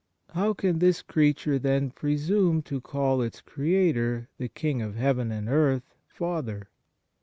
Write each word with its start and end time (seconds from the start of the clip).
How 0.31 0.55
can 0.55 0.79
this 0.79 1.03
creature, 1.03 1.59
then, 1.59 1.91
presume 1.91 2.63
to 2.63 2.81
call 2.81 3.21
its 3.21 3.39
Creator, 3.39 4.29
the 4.39 4.49
King 4.49 4.81
of 4.81 4.95
heaven 4.95 5.31
and 5.31 5.47
earth, 5.47 5.93
Father 6.07 6.69